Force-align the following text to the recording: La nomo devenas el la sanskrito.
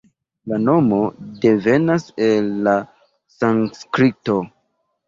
La 0.53 0.57
nomo 0.61 1.01
devenas 1.45 2.09
el 2.29 2.51
la 2.71 2.75
sanskrito. 3.39 4.43